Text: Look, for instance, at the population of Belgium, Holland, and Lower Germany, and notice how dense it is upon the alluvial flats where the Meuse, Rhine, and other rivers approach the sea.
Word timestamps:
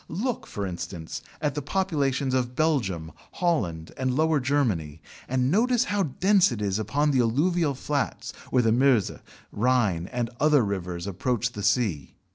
Look, 0.09 0.47
for 0.47 0.65
instance, 0.65 1.21
at 1.41 1.53
the 1.53 1.61
population 1.61 2.33
of 2.35 2.55
Belgium, 2.55 3.11
Holland, 3.33 3.91
and 3.95 4.15
Lower 4.15 4.39
Germany, 4.39 4.99
and 5.27 5.51
notice 5.51 5.83
how 5.83 6.01
dense 6.01 6.51
it 6.51 6.59
is 6.59 6.79
upon 6.79 7.11
the 7.11 7.19
alluvial 7.21 7.75
flats 7.75 8.31
where 8.49 8.63
the 8.63 8.71
Meuse, 8.71 9.11
Rhine, 9.51 10.07
and 10.07 10.31
other 10.39 10.65
rivers 10.65 11.05
approach 11.05 11.51
the 11.51 11.61
sea. 11.61 12.15